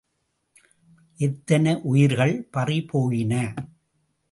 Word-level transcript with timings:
எத்தனை 1.17 1.75
உயிர்கள் 1.81 2.35
பறிபோயின. 2.51 3.33